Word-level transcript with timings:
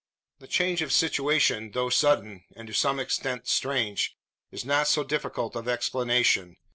The 0.39 0.47
change 0.47 0.81
of 0.81 0.91
situation 0.91 1.73
though 1.73 1.91
sudden 1.91 2.43
and 2.55 2.67
to 2.67 2.73
some 2.73 2.99
extent 2.99 3.47
strange 3.47 4.17
is 4.49 4.65
not 4.65 4.87
so 4.87 5.03
difficult 5.03 5.55
of 5.55 5.67
explanation. 5.67 6.57